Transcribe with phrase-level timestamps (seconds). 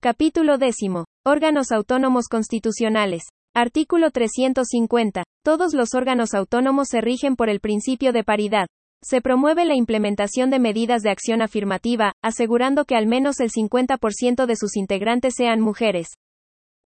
[0.00, 1.06] Capítulo décimo.
[1.26, 3.24] Órganos autónomos constitucionales.
[3.52, 5.24] Artículo 350.
[5.44, 8.68] Todos los órganos autónomos se rigen por el principio de paridad.
[9.02, 14.46] Se promueve la implementación de medidas de acción afirmativa, asegurando que al menos el 50%
[14.46, 16.10] de sus integrantes sean mujeres.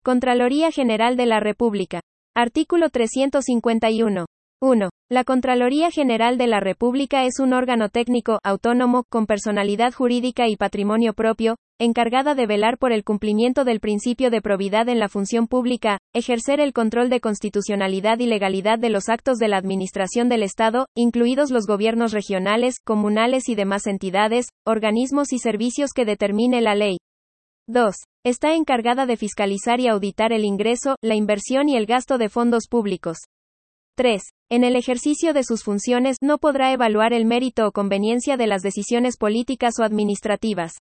[0.05, 2.03] Contraloría General de la República.
[2.37, 4.27] Artículo 351.
[4.61, 4.91] 1.
[5.11, 10.57] La Contraloría General de la República es un órgano técnico, autónomo, con personalidad jurídica y
[10.57, 15.47] patrimonio propio, encargada de velar por el cumplimiento del principio de probidad en la función
[15.47, 20.43] pública, ejercer el control de constitucionalidad y legalidad de los actos de la Administración del
[20.43, 26.75] Estado, incluidos los gobiernos regionales, comunales y demás entidades, organismos y servicios que determine la
[26.75, 26.99] ley.
[27.67, 27.95] 2.
[28.27, 32.67] Está encargada de fiscalizar y auditar el ingreso, la inversión y el gasto de fondos
[32.69, 33.21] públicos.
[33.99, 34.23] 3.
[34.49, 38.63] En el ejercicio de sus funciones no podrá evaluar el mérito o conveniencia de las
[38.63, 40.75] decisiones políticas o administrativas.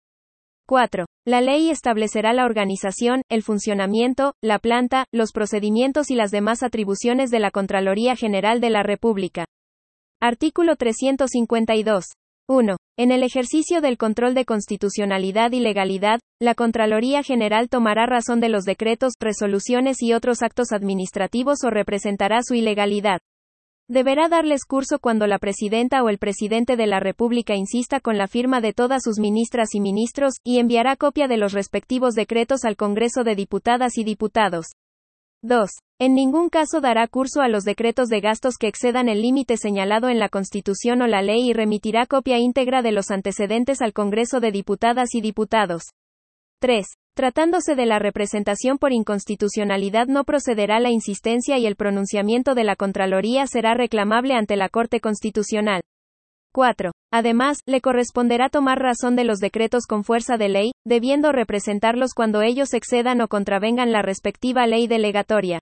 [0.67, 1.05] 4.
[1.25, 7.31] La ley establecerá la organización, el funcionamiento, la planta, los procedimientos y las demás atribuciones
[7.31, 9.45] de la Contraloría General de la República.
[10.19, 12.07] Artículo 352.
[12.49, 12.75] 1.
[12.97, 18.47] En el ejercicio del control de constitucionalidad y legalidad, la Contraloría General tomará razón de
[18.47, 23.19] los decretos, resoluciones y otros actos administrativos o representará su ilegalidad.
[23.89, 28.27] Deberá darles curso cuando la presidenta o el presidente de la República insista con la
[28.27, 32.77] firma de todas sus ministras y ministros, y enviará copia de los respectivos decretos al
[32.77, 34.67] Congreso de Diputadas y Diputados.
[35.45, 35.69] 2.
[35.99, 40.09] En ningún caso dará curso a los decretos de gastos que excedan el límite señalado
[40.09, 44.39] en la Constitución o la ley y remitirá copia íntegra de los antecedentes al Congreso
[44.39, 45.83] de Diputadas y Diputados.
[46.59, 46.85] 3.
[47.15, 52.75] Tratándose de la representación por inconstitucionalidad no procederá la insistencia y el pronunciamiento de la
[52.75, 55.81] Contraloría será reclamable ante la Corte Constitucional.
[56.55, 56.93] 4.
[57.11, 62.41] Además, le corresponderá tomar razón de los decretos con fuerza de ley, debiendo representarlos cuando
[62.41, 65.59] ellos excedan o contravengan la respectiva ley delegatoria.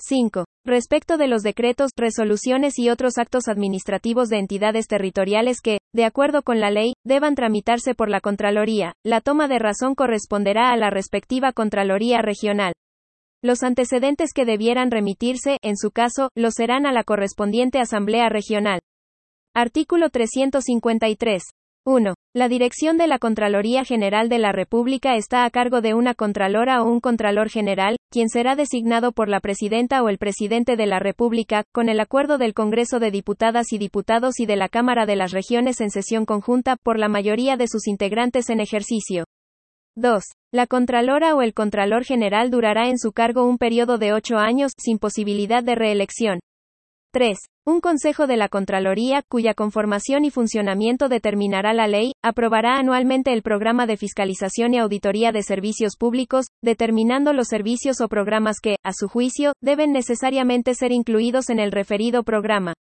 [0.00, 0.46] 5.
[0.64, 6.40] Respecto de los decretos, resoluciones y otros actos administrativos de entidades territoriales que, de acuerdo
[6.42, 10.88] con la ley, deban tramitarse por la Contraloría, la toma de razón corresponderá a la
[10.88, 12.72] respectiva Contraloría regional.
[13.42, 18.80] Los antecedentes que debieran remitirse, en su caso, lo serán a la correspondiente Asamblea Regional.
[19.56, 21.40] Artículo 353.
[21.86, 22.14] 1.
[22.34, 26.82] La dirección de la Contraloría General de la República está a cargo de una Contralora
[26.82, 30.98] o un Contralor General, quien será designado por la Presidenta o el Presidente de la
[30.98, 35.14] República, con el acuerdo del Congreso de Diputadas y Diputados y de la Cámara de
[35.14, 39.22] las Regiones en sesión conjunta, por la mayoría de sus integrantes en ejercicio.
[39.94, 40.24] 2.
[40.52, 44.72] La Contralora o el Contralor General durará en su cargo un periodo de ocho años,
[44.76, 46.40] sin posibilidad de reelección.
[47.12, 47.38] 3.
[47.66, 53.40] Un Consejo de la Contraloría, cuya conformación y funcionamiento determinará la ley, aprobará anualmente el
[53.40, 58.92] programa de fiscalización y auditoría de servicios públicos, determinando los servicios o programas que, a
[58.92, 62.74] su juicio, deben necesariamente ser incluidos en el referido programa.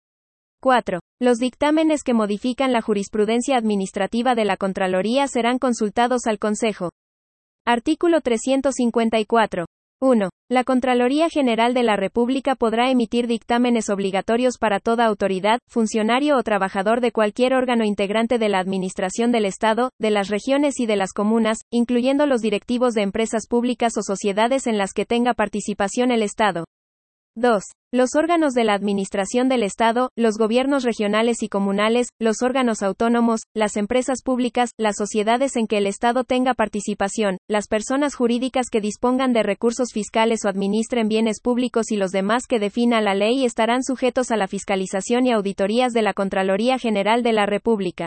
[0.63, 1.01] 4.
[1.21, 6.89] Los dictámenes que modifican la jurisprudencia administrativa de la Contraloría serán consultados al Consejo.
[7.67, 9.67] Artículo 354.
[10.03, 10.31] 1.
[10.51, 16.43] La Contraloría General de la República podrá emitir dictámenes obligatorios para toda autoridad, funcionario o
[16.43, 20.97] trabajador de cualquier órgano integrante de la Administración del Estado, de las regiones y de
[20.97, 26.13] las comunas, incluyendo los directivos de empresas públicas o sociedades en las que tenga participación
[26.13, 26.65] el Estado.
[27.37, 27.63] 2.
[27.93, 33.41] Los órganos de la Administración del Estado, los gobiernos regionales y comunales, los órganos autónomos,
[33.53, 38.81] las empresas públicas, las sociedades en que el Estado tenga participación, las personas jurídicas que
[38.81, 43.45] dispongan de recursos fiscales o administren bienes públicos y los demás que defina la ley
[43.45, 48.07] estarán sujetos a la fiscalización y auditorías de la Contraloría General de la República.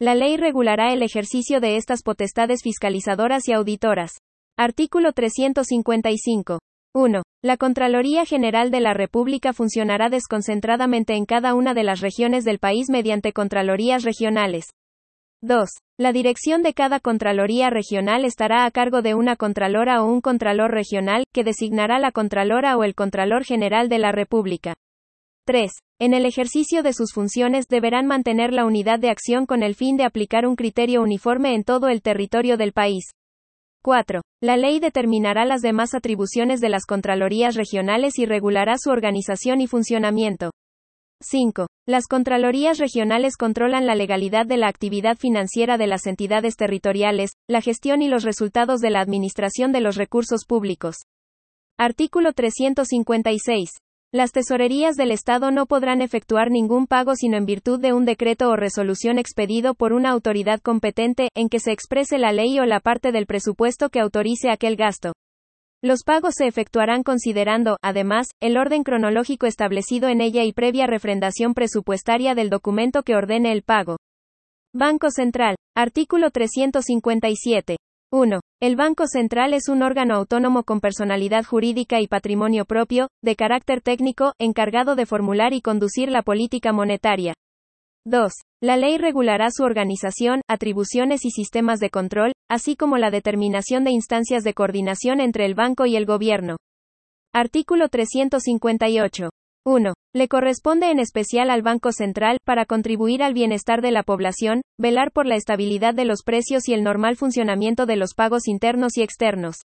[0.00, 4.12] La ley regulará el ejercicio de estas potestades fiscalizadoras y auditoras.
[4.56, 6.60] Artículo 355.
[6.94, 7.22] 1.
[7.42, 12.58] La Contraloría General de la República funcionará desconcentradamente en cada una de las regiones del
[12.58, 14.66] país mediante Contralorías regionales.
[15.40, 15.70] 2.
[15.98, 20.70] La dirección de cada Contraloría regional estará a cargo de una Contralora o un Contralor
[20.70, 24.74] regional, que designará la Contralora o el Contralor General de la República.
[25.46, 25.72] 3.
[25.98, 29.96] En el ejercicio de sus funciones deberán mantener la unidad de acción con el fin
[29.96, 33.12] de aplicar un criterio uniforme en todo el territorio del país.
[33.82, 34.22] 4.
[34.40, 39.66] La ley determinará las demás atribuciones de las Contralorías regionales y regulará su organización y
[39.66, 40.52] funcionamiento.
[41.20, 41.66] 5.
[41.86, 47.60] Las Contralorías regionales controlan la legalidad de la actividad financiera de las entidades territoriales, la
[47.60, 50.96] gestión y los resultados de la administración de los recursos públicos.
[51.78, 53.70] Artículo 356.
[54.14, 58.50] Las tesorerías del Estado no podrán efectuar ningún pago sino en virtud de un decreto
[58.50, 62.80] o resolución expedido por una autoridad competente, en que se exprese la ley o la
[62.80, 65.14] parte del presupuesto que autorice aquel gasto.
[65.82, 71.54] Los pagos se efectuarán considerando, además, el orden cronológico establecido en ella y previa refrendación
[71.54, 73.96] presupuestaria del documento que ordene el pago.
[74.74, 75.56] Banco Central.
[75.74, 77.78] Artículo 357.
[78.14, 78.40] 1.
[78.60, 83.80] El Banco Central es un órgano autónomo con personalidad jurídica y patrimonio propio, de carácter
[83.80, 87.32] técnico, encargado de formular y conducir la política monetaria.
[88.04, 88.30] 2.
[88.60, 93.92] La ley regulará su organización, atribuciones y sistemas de control, así como la determinación de
[93.92, 96.58] instancias de coordinación entre el banco y el gobierno.
[97.32, 99.30] Artículo 358.
[99.64, 99.94] 1.
[100.12, 105.12] Le corresponde en especial al Banco Central, para contribuir al bienestar de la población, velar
[105.12, 109.02] por la estabilidad de los precios y el normal funcionamiento de los pagos internos y
[109.02, 109.56] externos.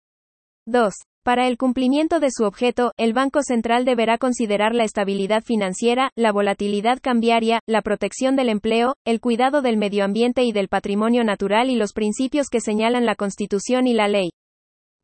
[0.67, 0.93] 2.
[1.23, 6.31] Para el cumplimiento de su objeto, el Banco Central deberá considerar la estabilidad financiera, la
[6.31, 11.69] volatilidad cambiaria, la protección del empleo, el cuidado del medio ambiente y del patrimonio natural
[11.69, 14.29] y los principios que señalan la Constitución y la ley.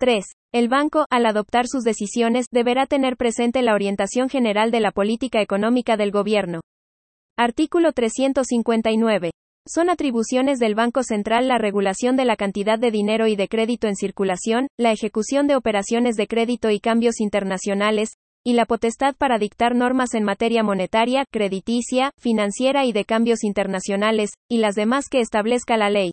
[0.03, 0.25] 3.
[0.51, 5.39] El banco, al adoptar sus decisiones, deberá tener presente la orientación general de la política
[5.39, 6.59] económica del gobierno.
[7.38, 9.31] Artículo 359.
[9.65, 13.88] Son atribuciones del Banco Central la regulación de la cantidad de dinero y de crédito
[13.88, 18.09] en circulación, la ejecución de operaciones de crédito y cambios internacionales,
[18.44, 24.31] y la potestad para dictar normas en materia monetaria, crediticia, financiera y de cambios internacionales,
[24.50, 26.11] y las demás que establezca la ley.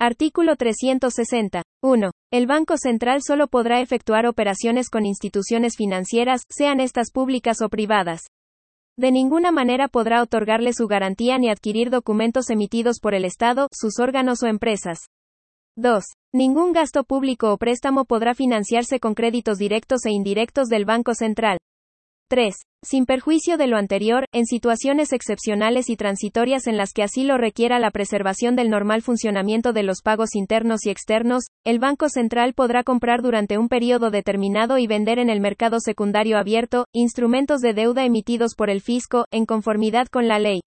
[0.00, 1.62] Artículo 360.
[1.84, 2.12] 1.
[2.32, 8.22] El Banco Central solo podrá efectuar operaciones con instituciones financieras, sean estas públicas o privadas.
[8.96, 13.98] De ninguna manera podrá otorgarle su garantía ni adquirir documentos emitidos por el Estado, sus
[13.98, 15.08] órganos o empresas.
[15.76, 16.04] 2.
[16.32, 21.58] Ningún gasto público o préstamo podrá financiarse con créditos directos e indirectos del Banco Central.
[22.30, 22.54] 3.
[22.84, 27.38] Sin perjuicio de lo anterior, en situaciones excepcionales y transitorias en las que así lo
[27.38, 32.52] requiera la preservación del normal funcionamiento de los pagos internos y externos, el Banco Central
[32.52, 37.72] podrá comprar durante un periodo determinado y vender en el mercado secundario abierto, instrumentos de
[37.72, 40.60] deuda emitidos por el fisco, en conformidad con la ley.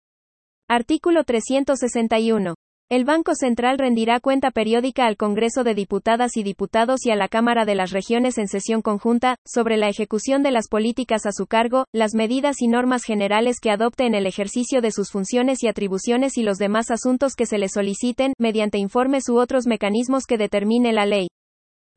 [0.66, 2.54] Artículo 361.
[2.90, 7.28] El Banco Central rendirá cuenta periódica al Congreso de Diputadas y Diputados y a la
[7.28, 11.46] Cámara de las Regiones en sesión conjunta, sobre la ejecución de las políticas a su
[11.46, 15.68] cargo, las medidas y normas generales que adopte en el ejercicio de sus funciones y
[15.68, 20.38] atribuciones y los demás asuntos que se le soliciten, mediante informes u otros mecanismos que
[20.38, 21.28] determine la ley.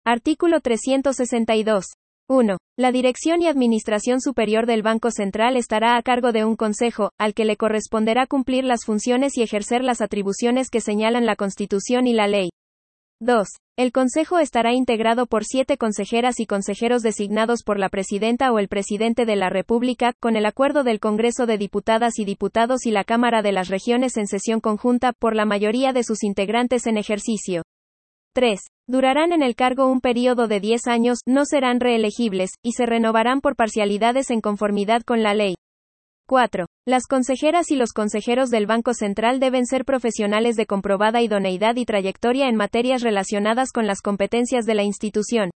[0.03, 1.85] Artículo 362.
[2.31, 2.57] 1.
[2.77, 7.33] La dirección y administración superior del Banco Central estará a cargo de un consejo, al
[7.33, 12.13] que le corresponderá cumplir las funciones y ejercer las atribuciones que señalan la Constitución y
[12.13, 12.51] la ley.
[13.19, 13.49] 2.
[13.77, 18.69] El Consejo estará integrado por siete consejeras y consejeros designados por la Presidenta o el
[18.69, 23.03] Presidente de la República, con el acuerdo del Congreso de Diputadas y Diputados y la
[23.03, 27.63] Cámara de las Regiones en sesión conjunta, por la mayoría de sus integrantes en ejercicio.
[28.33, 28.61] 3.
[28.91, 33.39] Durarán en el cargo un periodo de 10 años, no serán reelegibles, y se renovarán
[33.39, 35.55] por parcialidades en conformidad con la ley.
[36.27, 36.65] 4.
[36.85, 41.85] Las consejeras y los consejeros del Banco Central deben ser profesionales de comprobada idoneidad y
[41.85, 45.51] trayectoria en materias relacionadas con las competencias de la institución.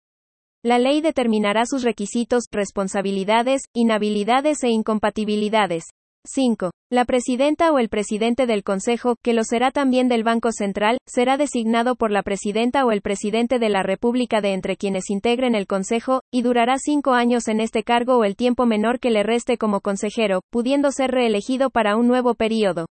[0.62, 5.86] La ley determinará sus requisitos, responsabilidades, inhabilidades e incompatibilidades.
[6.26, 6.70] 5.
[6.90, 11.36] La presidenta o el presidente del Consejo, que lo será también del Banco Central, será
[11.36, 15.66] designado por la presidenta o el presidente de la República de entre quienes integren el
[15.66, 19.58] Consejo, y durará cinco años en este cargo o el tiempo menor que le reste
[19.58, 22.86] como consejero, pudiendo ser reelegido para un nuevo período.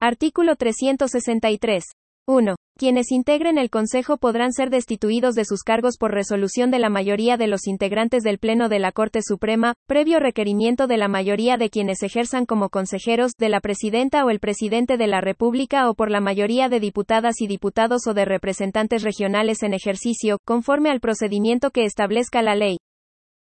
[0.00, 1.84] Artículo 363.
[2.28, 2.54] 1.
[2.78, 7.36] Quienes integren el Consejo podrán ser destituidos de sus cargos por resolución de la mayoría
[7.36, 11.68] de los integrantes del Pleno de la Corte Suprema, previo requerimiento de la mayoría de
[11.68, 16.10] quienes ejerzan como consejeros, de la Presidenta o el Presidente de la República o por
[16.10, 21.70] la mayoría de diputadas y diputados o de representantes regionales en ejercicio, conforme al procedimiento
[21.70, 22.78] que establezca la ley.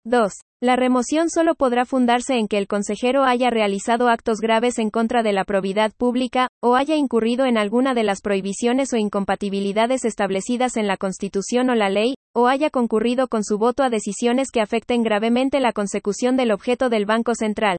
[0.08, 0.32] 2.
[0.60, 5.22] La remoción solo podrá fundarse en que el consejero haya realizado actos graves en contra
[5.22, 10.76] de la probidad pública, o haya incurrido en alguna de las prohibiciones o incompatibilidades establecidas
[10.76, 14.60] en la Constitución o la ley, o haya concurrido con su voto a decisiones que
[14.60, 17.78] afecten gravemente la consecución del objeto del Banco Central.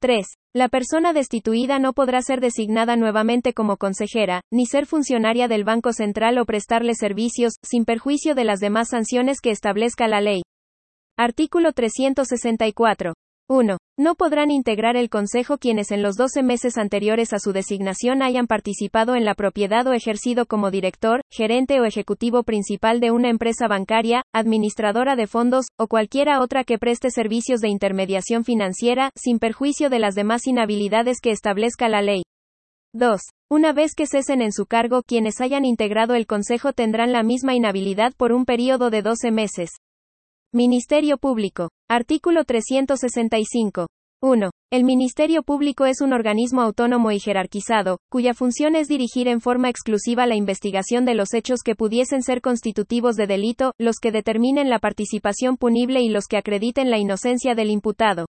[0.00, 0.26] 3.
[0.54, 5.92] La persona destituida no podrá ser designada nuevamente como consejera, ni ser funcionaria del Banco
[5.92, 10.42] Central o prestarle servicios, sin perjuicio de las demás sanciones que establezca la ley.
[11.22, 13.12] Artículo 364.
[13.46, 13.76] 1.
[13.98, 18.46] No podrán integrar el Consejo quienes en los 12 meses anteriores a su designación hayan
[18.46, 23.68] participado en la propiedad o ejercido como director, gerente o ejecutivo principal de una empresa
[23.68, 29.90] bancaria, administradora de fondos, o cualquiera otra que preste servicios de intermediación financiera, sin perjuicio
[29.90, 32.22] de las demás inhabilidades que establezca la ley.
[32.94, 33.20] 2.
[33.50, 37.54] Una vez que cesen en su cargo, quienes hayan integrado el Consejo tendrán la misma
[37.54, 39.68] inhabilidad por un período de 12 meses.
[40.52, 41.70] Ministerio Público.
[41.88, 43.86] Artículo 365.
[44.20, 44.50] 1.
[44.72, 49.68] El Ministerio Público es un organismo autónomo y jerarquizado, cuya función es dirigir en forma
[49.68, 54.70] exclusiva la investigación de los hechos que pudiesen ser constitutivos de delito, los que determinen
[54.70, 58.26] la participación punible y los que acrediten la inocencia del imputado.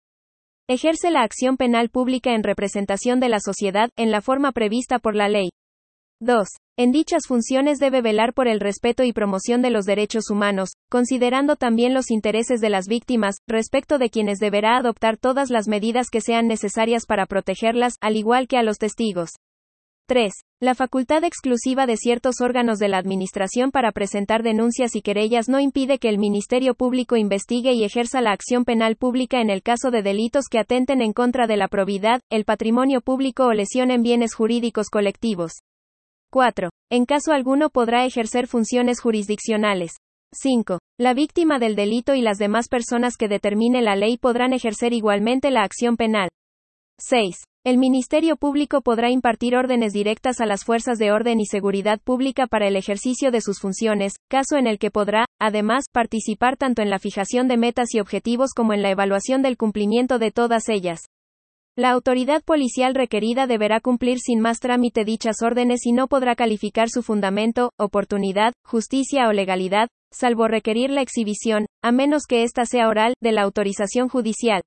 [0.70, 5.16] Ejerce la acción penal pública en representación de la sociedad, en la forma prevista por
[5.16, 5.50] la ley.
[6.22, 6.48] 2.
[6.78, 11.56] En dichas funciones debe velar por el respeto y promoción de los derechos humanos, considerando
[11.56, 16.22] también los intereses de las víctimas, respecto de quienes deberá adoptar todas las medidas que
[16.22, 19.32] sean necesarias para protegerlas, al igual que a los testigos.
[20.08, 20.32] 3.
[20.60, 25.60] La facultad exclusiva de ciertos órganos de la Administración para presentar denuncias y querellas no
[25.60, 29.90] impide que el Ministerio Público investigue y ejerza la acción penal pública en el caso
[29.90, 34.36] de delitos que atenten en contra de la probidad, el patrimonio público o lesionen bienes
[34.36, 35.64] jurídicos colectivos.
[36.32, 36.70] 4.
[36.90, 39.98] En caso alguno podrá ejercer funciones jurisdiccionales.
[40.34, 40.80] 5.
[40.98, 45.52] La víctima del delito y las demás personas que determine la ley podrán ejercer igualmente
[45.52, 46.30] la acción penal.
[47.00, 47.36] 6.
[47.66, 52.48] El Ministerio Público podrá impartir órdenes directas a las fuerzas de orden y seguridad pública
[52.48, 56.90] para el ejercicio de sus funciones, caso en el que podrá, además, participar tanto en
[56.90, 61.02] la fijación de metas y objetivos como en la evaluación del cumplimiento de todas ellas.
[61.78, 66.90] La autoridad policial requerida deberá cumplir sin más trámite dichas órdenes y no podrá calificar
[66.90, 72.90] su fundamento, oportunidad, justicia o legalidad, salvo requerir la exhibición, a menos que ésta sea
[72.90, 74.62] oral, de la autorización judicial.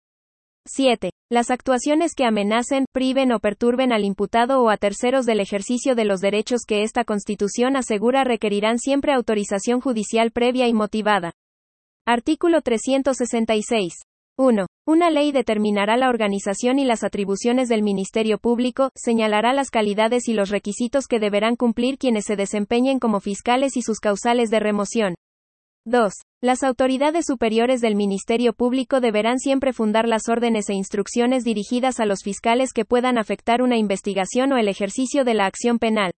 [0.67, 1.11] 7.
[1.31, 6.07] Las actuaciones que amenacen, priven o perturben al imputado o a terceros del ejercicio de
[6.07, 11.33] los derechos que esta Constitución asegura requerirán siempre autorización judicial previa y motivada.
[12.07, 13.93] Artículo 366.
[14.37, 14.67] 1.
[14.85, 20.33] Una ley determinará la organización y las atribuciones del Ministerio Público, señalará las calidades y
[20.33, 25.15] los requisitos que deberán cumplir quienes se desempeñen como fiscales y sus causales de remoción.
[25.87, 26.13] 2.
[26.43, 32.05] Las autoridades superiores del Ministerio Público deberán siempre fundar las órdenes e instrucciones dirigidas a
[32.05, 36.11] los fiscales que puedan afectar una investigación o el ejercicio de la acción penal.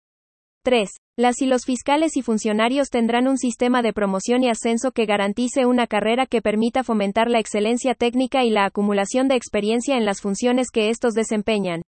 [0.65, 0.89] 3.
[1.15, 5.67] Las y los fiscales y funcionarios tendrán un sistema de promoción y ascenso que garantice
[5.67, 10.21] una carrera que permita fomentar la excelencia técnica y la acumulación de experiencia en las
[10.21, 11.83] funciones que estos desempeñan.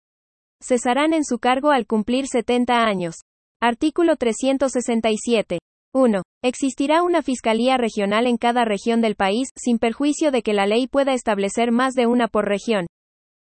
[0.60, 3.14] Cesarán en su cargo al cumplir 70 años.
[3.62, 5.60] Artículo 367.
[5.94, 6.22] 1.
[6.42, 10.88] Existirá una Fiscalía Regional en cada región del país, sin perjuicio de que la ley
[10.88, 12.86] pueda establecer más de una por región.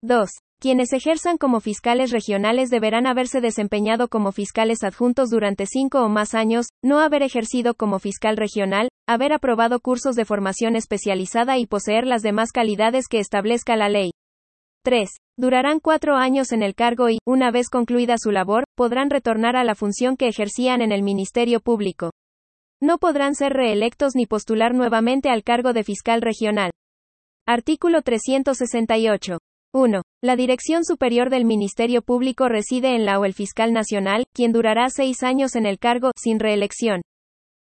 [0.05, 0.31] 2.
[0.61, 6.35] Quienes ejerzan como fiscales regionales deberán haberse desempeñado como fiscales adjuntos durante cinco o más
[6.35, 12.09] años, no haber ejercido como fiscal regional, haber aprobado cursos de formación especializada y poseer
[12.09, 14.11] las demás calidades que establezca la ley.
[14.83, 15.09] 3.
[15.37, 19.63] Durarán cuatro años en el cargo y, una vez concluida su labor, podrán retornar a
[19.63, 22.11] la función que ejercían en el Ministerio Público.
[22.81, 26.73] No podrán ser reelectos ni postular nuevamente al cargo de fiscal regional.
[27.47, 29.39] Artículo 368.
[29.75, 30.01] 1.
[30.23, 34.89] La Dirección Superior del Ministerio Público reside en la o el Fiscal Nacional, quien durará
[34.89, 37.03] seis años en el cargo, sin reelección.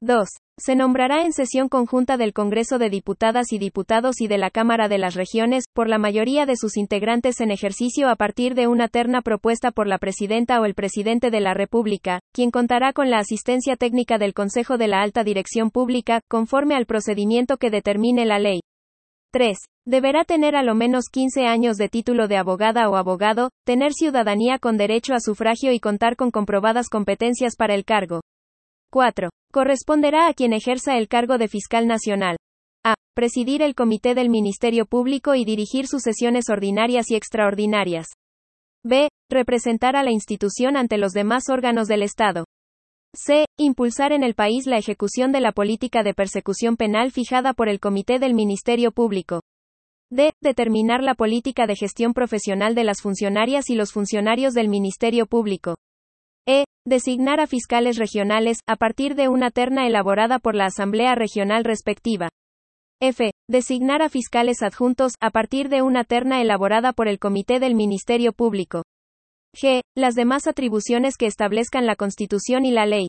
[0.03, 0.29] 2.
[0.59, 4.89] Se nombrará en sesión conjunta del Congreso de Diputadas y Diputados y de la Cámara
[4.89, 8.89] de las Regiones, por la mayoría de sus integrantes en ejercicio a partir de una
[8.89, 13.21] terna propuesta por la Presidenta o el Presidente de la República, quien contará con la
[13.21, 18.39] asistencia técnica del Consejo de la Alta Dirección Pública, conforme al procedimiento que determine la
[18.39, 18.61] ley.
[19.33, 19.59] 3.
[19.87, 24.59] Deberá tener a lo menos 15 años de título de abogada o abogado, tener ciudadanía
[24.59, 28.23] con derecho a sufragio y contar con comprobadas competencias para el cargo.
[28.91, 29.31] 4.
[29.53, 32.37] Corresponderá a quien ejerza el cargo de fiscal nacional.
[32.85, 32.95] A.
[33.15, 38.07] Presidir el comité del Ministerio Público y dirigir sus sesiones ordinarias y extraordinarias.
[38.85, 39.09] B.
[39.31, 42.45] Representar a la institución ante los demás órganos del Estado.
[43.19, 43.47] C.
[43.57, 47.81] Impulsar en el país la ejecución de la política de persecución penal fijada por el
[47.81, 49.41] Comité del Ministerio Público.
[50.11, 50.35] D.
[50.43, 55.77] Determinar la política de gestión profesional de las funcionarias y los funcionarios del Ministerio Público.
[56.47, 56.67] E.
[56.87, 62.29] Designar a fiscales regionales, a partir de una terna elaborada por la Asamblea Regional respectiva.
[63.01, 63.33] F.
[63.49, 68.35] Designar a fiscales adjuntos, a partir de una terna elaborada por el Comité del Ministerio
[68.35, 68.83] Público.
[69.57, 69.81] G.
[69.97, 73.09] Las demás atribuciones que establezcan la Constitución y la ley.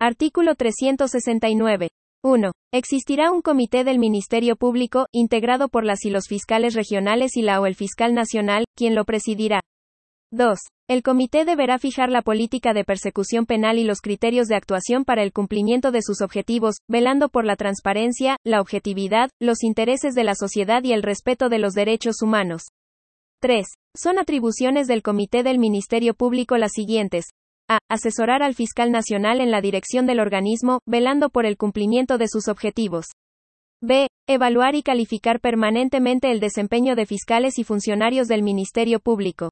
[0.00, 1.88] Artículo 369.
[2.22, 2.52] 1.
[2.72, 7.60] Existirá un comité del Ministerio Público, integrado por las y los fiscales regionales y la
[7.60, 9.60] o el fiscal nacional, quien lo presidirá.
[10.30, 10.58] 2.
[10.88, 15.22] El comité deberá fijar la política de persecución penal y los criterios de actuación para
[15.22, 20.34] el cumplimiento de sus objetivos, velando por la transparencia, la objetividad, los intereses de la
[20.34, 22.62] sociedad y el respeto de los derechos humanos.
[23.44, 23.66] 3.
[23.94, 27.26] Son atribuciones del Comité del Ministerio Público las siguientes.
[27.68, 27.76] A.
[27.90, 32.48] Asesorar al fiscal nacional en la dirección del organismo, velando por el cumplimiento de sus
[32.48, 33.04] objetivos.
[33.82, 34.06] B.
[34.26, 39.50] Evaluar y calificar permanentemente el desempeño de fiscales y funcionarios del Ministerio Público.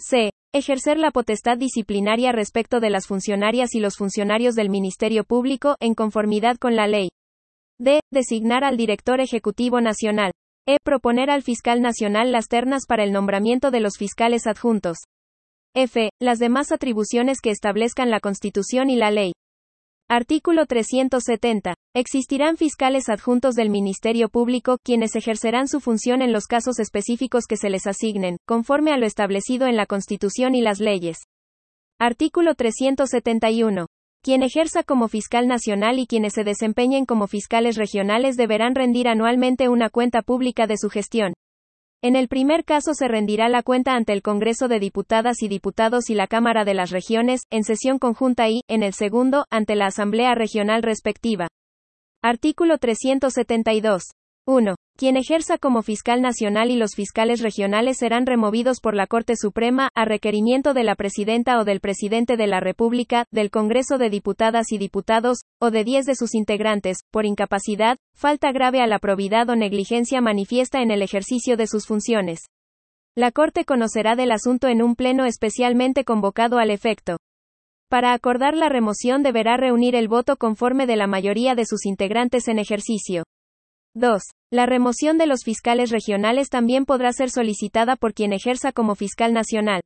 [0.00, 0.32] C.
[0.52, 5.94] Ejercer la potestad disciplinaria respecto de las funcionarias y los funcionarios del Ministerio Público, en
[5.94, 7.10] conformidad con la ley.
[7.78, 8.00] D.
[8.12, 10.32] Designar al director ejecutivo nacional.
[10.66, 10.76] E.
[10.84, 14.98] Proponer al fiscal nacional las ternas para el nombramiento de los fiscales adjuntos.
[15.74, 16.10] F.
[16.20, 19.32] Las demás atribuciones que establezcan la Constitución y la ley.
[20.08, 21.74] Artículo 370.
[21.96, 27.56] Existirán fiscales adjuntos del Ministerio Público, quienes ejercerán su función en los casos específicos que
[27.56, 31.16] se les asignen, conforme a lo establecido en la Constitución y las leyes.
[31.98, 33.86] Artículo 371.
[34.24, 39.68] Quien ejerza como fiscal nacional y quienes se desempeñen como fiscales regionales deberán rendir anualmente
[39.68, 41.32] una cuenta pública de su gestión.
[42.02, 46.08] En el primer caso se rendirá la cuenta ante el Congreso de Diputadas y Diputados
[46.08, 49.86] y la Cámara de las Regiones, en sesión conjunta y, en el segundo, ante la
[49.86, 51.48] Asamblea Regional respectiva.
[52.22, 54.04] Artículo 372.
[54.46, 54.76] 1.
[54.96, 59.88] Quien ejerza como fiscal nacional y los fiscales regionales serán removidos por la Corte Suprema,
[59.94, 64.70] a requerimiento de la Presidenta o del Presidente de la República, del Congreso de Diputadas
[64.70, 69.48] y Diputados, o de 10 de sus integrantes, por incapacidad, falta grave a la probidad
[69.48, 72.46] o negligencia manifiesta en el ejercicio de sus funciones.
[73.14, 77.16] La Corte conocerá del asunto en un pleno especialmente convocado al efecto.
[77.88, 82.48] Para acordar la remoción deberá reunir el voto conforme de la mayoría de sus integrantes
[82.48, 83.24] en ejercicio.
[83.94, 84.22] 2.
[84.50, 89.34] La remoción de los fiscales regionales también podrá ser solicitada por quien ejerza como fiscal
[89.34, 89.82] nacional.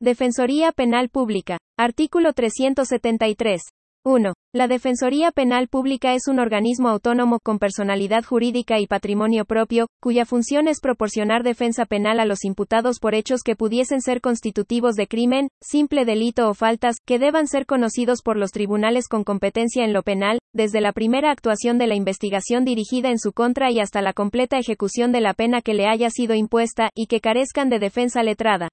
[0.00, 1.58] Defensoría Penal Pública.
[1.78, 3.60] Artículo 373.
[4.06, 4.34] 1.
[4.54, 10.24] La Defensoría Penal Pública es un organismo autónomo con personalidad jurídica y patrimonio propio, cuya
[10.24, 15.08] función es proporcionar defensa penal a los imputados por hechos que pudiesen ser constitutivos de
[15.08, 19.92] crimen, simple delito o faltas, que deban ser conocidos por los tribunales con competencia en
[19.92, 24.02] lo penal, desde la primera actuación de la investigación dirigida en su contra y hasta
[24.02, 27.78] la completa ejecución de la pena que le haya sido impuesta, y que carezcan de
[27.78, 28.70] defensa letrada.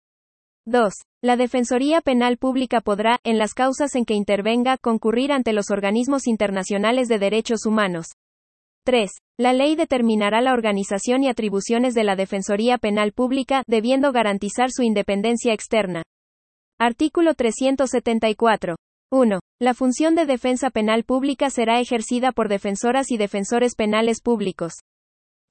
[0.65, 0.93] 2.
[1.22, 6.26] La Defensoría Penal Pública podrá, en las causas en que intervenga, concurrir ante los organismos
[6.26, 8.08] internacionales de derechos humanos.
[8.86, 9.12] 3.
[9.38, 14.84] La ley determinará la organización y atribuciones de la Defensoría Penal Pública, debiendo garantizar su
[14.84, 16.04] independencia externa.
[16.80, 18.76] Artículo 374.
[19.13, 19.41] 1.
[19.62, 24.73] La función de defensa penal pública será ejercida por defensoras y defensores penales públicos.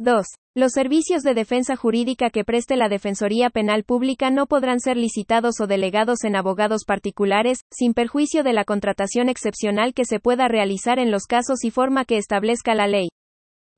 [0.00, 0.26] 2.
[0.56, 5.60] Los servicios de defensa jurídica que preste la Defensoría Penal Pública no podrán ser licitados
[5.60, 10.98] o delegados en abogados particulares, sin perjuicio de la contratación excepcional que se pueda realizar
[10.98, 13.10] en los casos y forma que establezca la ley.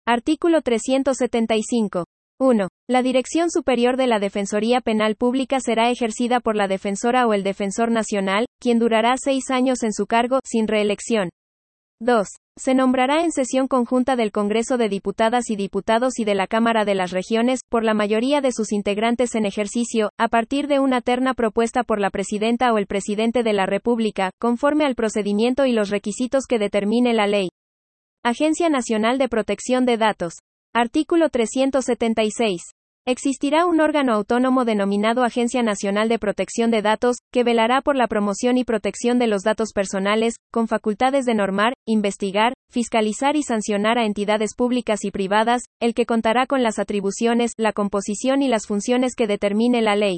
[0.06, 2.06] Artículo 375.
[2.44, 2.68] 1.
[2.90, 7.42] La Dirección Superior de la Defensoría Penal Pública será ejercida por la defensora o el
[7.42, 11.30] defensor nacional, quien durará seis años en su cargo, sin reelección.
[12.00, 12.26] 2.
[12.58, 16.84] Se nombrará en sesión conjunta del Congreso de Diputadas y Diputados y de la Cámara
[16.84, 21.00] de las Regiones, por la mayoría de sus integrantes en ejercicio, a partir de una
[21.00, 25.72] terna propuesta por la Presidenta o el Presidente de la República, conforme al procedimiento y
[25.72, 27.48] los requisitos que determine la ley.
[28.22, 30.34] Agencia Nacional de Protección de Datos.
[30.76, 32.60] Artículo 376.
[33.06, 38.08] Existirá un órgano autónomo denominado Agencia Nacional de Protección de Datos, que velará por la
[38.08, 43.98] promoción y protección de los datos personales, con facultades de normar, investigar, fiscalizar y sancionar
[43.98, 48.66] a entidades públicas y privadas, el que contará con las atribuciones, la composición y las
[48.66, 50.16] funciones que determine la ley.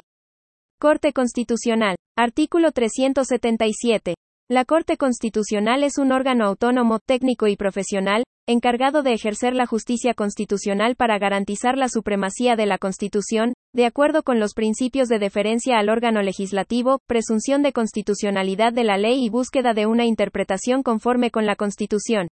[0.79, 1.97] Corte Constitucional.
[2.17, 4.15] Artículo 377.
[4.49, 10.13] La Corte Constitucional es un órgano autónomo, técnico y profesional, encargado de ejercer la justicia
[10.13, 15.77] constitucional para garantizar la supremacía de la Constitución, de acuerdo con los principios de deferencia
[15.77, 21.29] al órgano legislativo, presunción de constitucionalidad de la ley y búsqueda de una interpretación conforme
[21.29, 22.29] con la Constitución.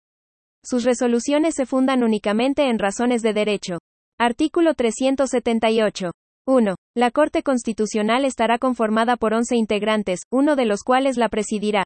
[0.65, 3.77] Sus resoluciones se fundan únicamente en razones de derecho.
[4.19, 6.11] Artículo 378.
[6.45, 6.75] 1.
[6.93, 11.85] La Corte Constitucional estará conformada por 11 integrantes, uno de los cuales la presidirá.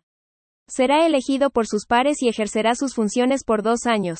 [0.67, 4.19] Será elegido por sus pares y ejercerá sus funciones por dos años.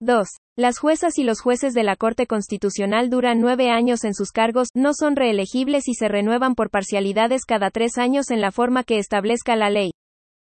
[0.00, 0.26] 2.
[0.56, 4.68] Las juezas y los jueces de la Corte Constitucional duran nueve años en sus cargos,
[4.74, 8.98] no son reelegibles y se renuevan por parcialidades cada tres años en la forma que
[8.98, 9.92] establezca la ley.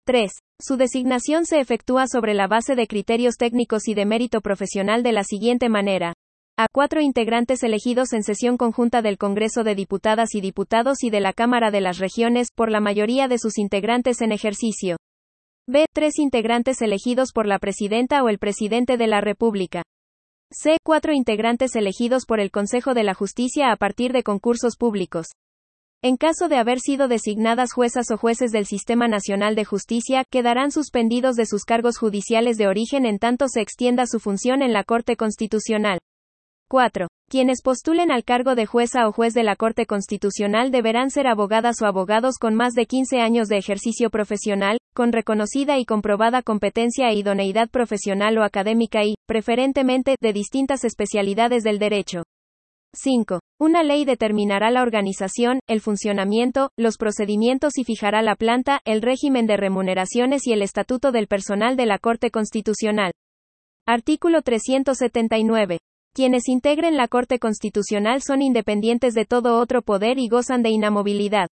[0.07, 0.33] 3.
[0.61, 5.12] Su designación se efectúa sobre la base de criterios técnicos y de mérito profesional de
[5.12, 6.13] la siguiente manera.
[6.57, 11.19] A cuatro integrantes elegidos en sesión conjunta del Congreso de Diputadas y Diputados y de
[11.19, 14.97] la Cámara de las Regiones, por la mayoría de sus integrantes en ejercicio.
[15.67, 15.87] B.
[15.93, 19.83] Tres integrantes elegidos por la Presidenta o el Presidente de la República.
[20.53, 20.77] C.
[20.85, 25.27] Cuatro integrantes elegidos por el Consejo de la Justicia a partir de concursos públicos.
[26.03, 30.71] En caso de haber sido designadas juezas o jueces del Sistema Nacional de Justicia, quedarán
[30.71, 34.85] suspendidos de sus cargos judiciales de origen en tanto se extienda su función en la
[34.85, 35.99] Corte Constitucional.
[36.74, 37.06] 4.
[37.30, 41.80] Quienes postulen al cargo de jueza o juez de la Corte Constitucional deberán ser abogadas
[41.80, 47.10] o abogados con más de 15 años de ejercicio profesional, con reconocida y comprobada competencia
[47.10, 52.24] e idoneidad profesional o académica y, preferentemente, de distintas especialidades del derecho.
[52.92, 53.38] 5.
[53.60, 59.46] Una ley determinará la organización, el funcionamiento, los procedimientos y fijará la planta, el régimen
[59.46, 63.12] de remuneraciones y el estatuto del personal de la Corte Constitucional.
[63.87, 65.78] Artículo 379.
[66.14, 71.48] Quienes integren la Corte Constitucional son independientes de todo otro poder y gozan de inamovilidad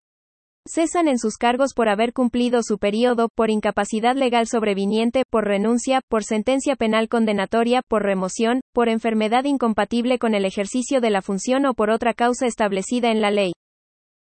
[0.68, 6.00] cesan en sus cargos por haber cumplido su periodo, por incapacidad legal sobreviniente, por renuncia,
[6.08, 11.66] por sentencia penal condenatoria, por remoción, por enfermedad incompatible con el ejercicio de la función
[11.66, 13.52] o por otra causa establecida en la ley.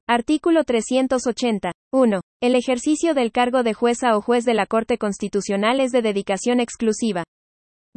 [0.07, 1.71] Artículo 380.
[1.91, 2.21] 1.
[2.41, 6.61] El ejercicio del cargo de jueza o juez de la Corte Constitucional es de dedicación
[6.61, 7.25] exclusiva.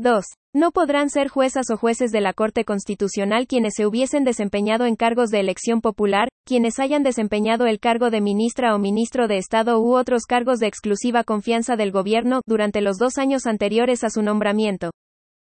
[0.02, 0.24] 2.
[0.54, 4.96] No podrán ser juezas o jueces de la Corte Constitucional quienes se hubiesen desempeñado en
[4.96, 9.80] cargos de elección popular, quienes hayan desempeñado el cargo de ministra o ministro de Estado
[9.80, 14.22] u otros cargos de exclusiva confianza del gobierno durante los dos años anteriores a su
[14.22, 14.90] nombramiento.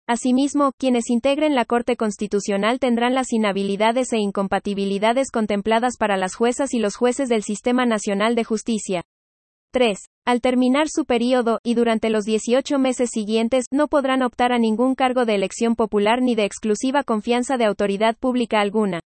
[0.07, 6.75] Asimismo, quienes integren la Corte Constitucional tendrán las inhabilidades e incompatibilidades contempladas para las juezas
[6.75, 9.03] y los jueces del Sistema Nacional de Justicia.
[9.73, 10.10] 3.
[10.27, 14.95] Al terminar su periodo, y durante los 18 meses siguientes, no podrán optar a ningún
[14.95, 19.01] cargo de elección popular ni de exclusiva confianza de autoridad pública alguna.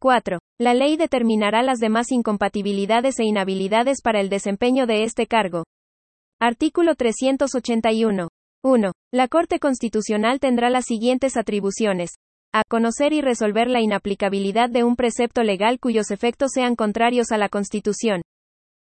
[0.00, 0.38] 4.
[0.60, 5.64] La ley determinará las demás incompatibilidades e inhabilidades para el desempeño de este cargo.
[6.40, 8.28] Artículo 381.
[8.64, 8.92] 1.
[9.12, 12.10] La Corte Constitucional tendrá las siguientes atribuciones.
[12.52, 12.62] A.
[12.68, 17.48] Conocer y resolver la inaplicabilidad de un precepto legal cuyos efectos sean contrarios a la
[17.48, 18.22] Constitución.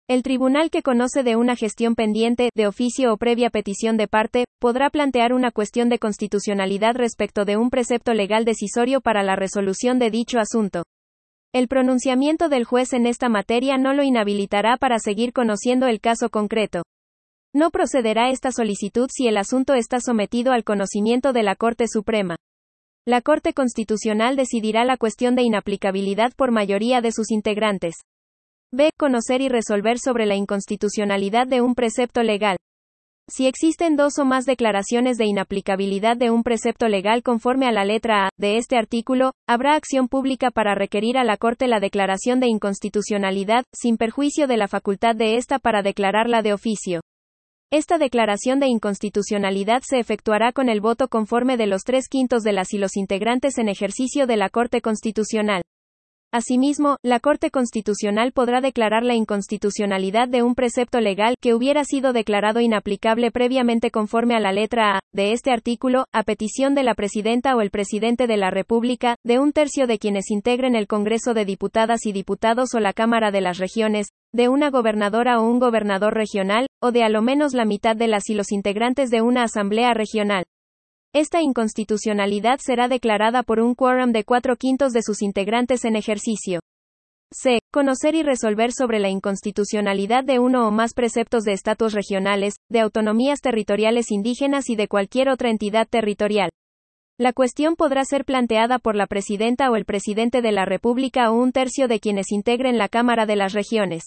[0.08, 4.46] El tribunal que conoce de una gestión pendiente, de oficio o previa petición de parte,
[4.60, 9.98] podrá plantear una cuestión de constitucionalidad respecto de un precepto legal decisorio para la resolución
[9.98, 10.84] de dicho asunto.
[11.56, 16.30] El pronunciamiento del juez en esta materia no lo inhabilitará para seguir conociendo el caso
[16.30, 16.84] concreto.
[17.52, 22.36] No procederá esta solicitud si el asunto está sometido al conocimiento de la Corte Suprema.
[23.08, 27.96] La Corte Constitucional decidirá la cuestión de inaplicabilidad por mayoría de sus integrantes.
[28.72, 28.90] B.
[28.98, 32.58] Conocer y resolver sobre la inconstitucionalidad de un precepto legal.
[33.28, 37.84] Si existen dos o más declaraciones de inaplicabilidad de un precepto legal conforme a la
[37.84, 42.40] letra A de este artículo, habrá acción pública para requerir a la Corte la declaración
[42.40, 47.02] de inconstitucionalidad, sin perjuicio de la facultad de ésta para declararla de oficio.
[47.72, 52.54] Esta declaración de inconstitucionalidad se efectuará con el voto conforme de los tres quintos de
[52.54, 55.64] las y los integrantes en ejercicio de la Corte Constitucional.
[56.36, 62.12] Asimismo, la Corte Constitucional podrá declarar la inconstitucionalidad de un precepto legal que hubiera sido
[62.12, 66.94] declarado inaplicable previamente conforme a la letra A de este artículo, a petición de la
[66.94, 71.34] Presidenta o el Presidente de la República, de un tercio de quienes integren el Congreso
[71.34, 75.60] de Diputadas y Diputados o la Cámara de las Regiones, de una gobernadora o un
[75.60, 79.22] gobernador regional, o de a lo menos la mitad de las y los integrantes de
[79.22, 80.44] una Asamblea Regional.
[81.16, 86.60] Esta inconstitucionalidad será declarada por un quórum de cuatro quintos de sus integrantes en ejercicio.
[87.32, 87.60] C.
[87.72, 92.82] Conocer y resolver sobre la inconstitucionalidad de uno o más preceptos de estatus regionales, de
[92.82, 96.50] autonomías territoriales indígenas y de cualquier otra entidad territorial.
[97.18, 101.36] La cuestión podrá ser planteada por la Presidenta o el Presidente de la República o
[101.42, 104.04] un tercio de quienes integren la Cámara de las Regiones.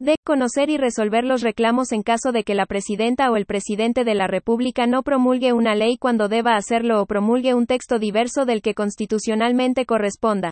[0.00, 0.16] D.
[0.24, 4.16] Conocer y resolver los reclamos en caso de que la Presidenta o el Presidente de
[4.16, 8.60] la República no promulgue una ley cuando deba hacerlo o promulgue un texto diverso del
[8.60, 10.50] que constitucionalmente corresponda.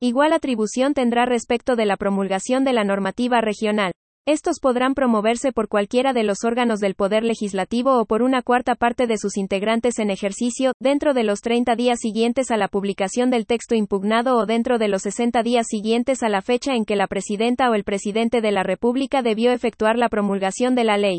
[0.00, 3.92] Igual atribución tendrá respecto de la promulgación de la normativa regional.
[4.26, 8.74] Estos podrán promoverse por cualquiera de los órganos del Poder Legislativo o por una cuarta
[8.74, 13.28] parte de sus integrantes en ejercicio, dentro de los 30 días siguientes a la publicación
[13.28, 16.96] del texto impugnado o dentro de los 60 días siguientes a la fecha en que
[16.96, 21.18] la Presidenta o el Presidente de la República debió efectuar la promulgación de la ley.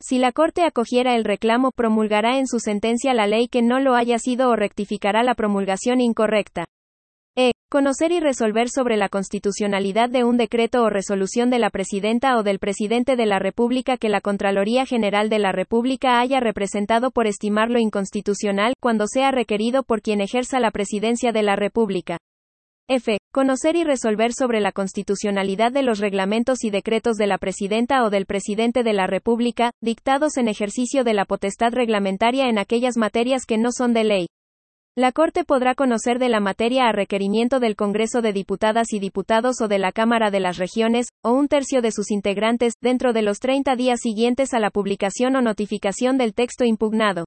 [0.00, 3.94] Si la Corte acogiera el reclamo, promulgará en su sentencia la ley que no lo
[3.94, 6.64] haya sido o rectificará la promulgación incorrecta.
[7.74, 12.44] Conocer y resolver sobre la constitucionalidad de un decreto o resolución de la Presidenta o
[12.44, 17.26] del Presidente de la República que la Contraloría General de la República haya representado por
[17.26, 22.18] estimarlo inconstitucional, cuando sea requerido por quien ejerza la Presidencia de la República.
[22.88, 23.18] F.
[23.32, 28.10] Conocer y resolver sobre la constitucionalidad de los reglamentos y decretos de la Presidenta o
[28.10, 33.46] del Presidente de la República, dictados en ejercicio de la potestad reglamentaria en aquellas materias
[33.46, 34.26] que no son de ley.
[34.96, 39.60] La Corte podrá conocer de la materia a requerimiento del Congreso de Diputadas y Diputados
[39.60, 43.22] o de la Cámara de las Regiones, o un tercio de sus integrantes, dentro de
[43.22, 47.24] los 30 días siguientes a la publicación o notificación del texto impugnado.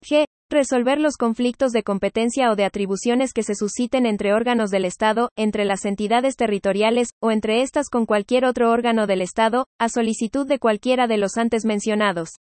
[0.00, 0.26] G.
[0.48, 5.30] Resolver los conflictos de competencia o de atribuciones que se susciten entre órganos del Estado,
[5.36, 10.46] entre las entidades territoriales, o entre estas con cualquier otro órgano del Estado, a solicitud
[10.46, 12.36] de cualquiera de los antes mencionados.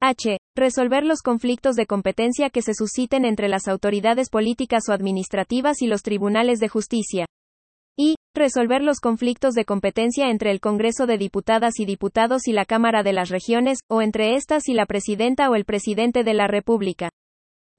[0.00, 0.38] H.
[0.58, 5.86] Resolver los conflictos de competencia que se susciten entre las autoridades políticas o administrativas y
[5.86, 7.26] los tribunales de justicia.
[7.96, 8.16] Y.
[8.34, 13.04] Resolver los conflictos de competencia entre el Congreso de Diputadas y Diputados y la Cámara
[13.04, 17.10] de las Regiones, o entre estas y la Presidenta o el Presidente de la República.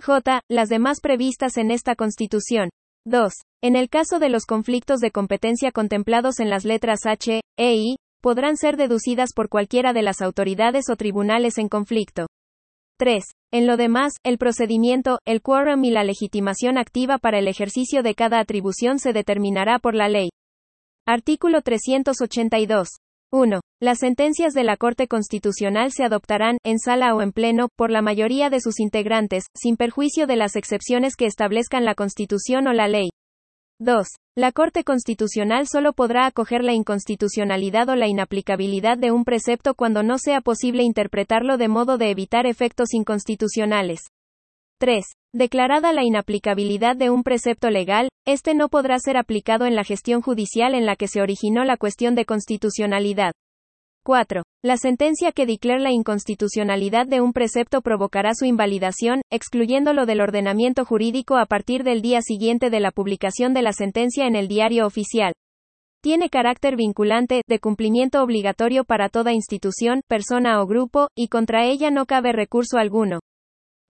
[0.01, 0.39] J.
[0.49, 2.69] Las demás previstas en esta Constitución.
[3.05, 3.33] 2.
[3.61, 7.97] En el caso de los conflictos de competencia contemplados en las letras H, E y
[8.21, 12.27] podrán ser deducidas por cualquiera de las autoridades o tribunales en conflicto.
[12.99, 13.23] 3.
[13.53, 18.13] En lo demás, el procedimiento, el quórum y la legitimación activa para el ejercicio de
[18.13, 20.31] cada atribución se determinará por la ley.
[21.07, 22.89] Artículo 382.
[23.31, 23.61] 1.
[23.81, 28.01] Las sentencias de la Corte Constitucional se adoptarán, en sala o en pleno, por la
[28.01, 32.89] mayoría de sus integrantes, sin perjuicio de las excepciones que establezcan la Constitución o la
[32.89, 33.11] ley.
[33.81, 34.07] 2.
[34.35, 40.03] La Corte Constitucional solo podrá acoger la inconstitucionalidad o la inaplicabilidad de un precepto cuando
[40.03, 44.01] no sea posible interpretarlo de modo de evitar efectos inconstitucionales.
[44.79, 45.05] 3.
[45.33, 50.21] Declarada la inaplicabilidad de un precepto legal, este no podrá ser aplicado en la gestión
[50.21, 53.31] judicial en la que se originó la cuestión de constitucionalidad.
[54.09, 54.41] 4.
[54.63, 60.83] La sentencia que declare la inconstitucionalidad de un precepto provocará su invalidación, excluyéndolo del ordenamiento
[60.83, 64.87] jurídico a partir del día siguiente de la publicación de la sentencia en el diario
[64.87, 65.33] oficial.
[66.01, 71.91] Tiene carácter vinculante, de cumplimiento obligatorio para toda institución, persona o grupo, y contra ella
[71.91, 73.19] no cabe recurso alguno.